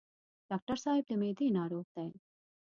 ډاکټر 0.49 0.77
صاحب 0.83 1.03
د 1.07 1.11
معدې 1.21 1.47
ناروغ 1.57 1.85
دی. 1.95 2.09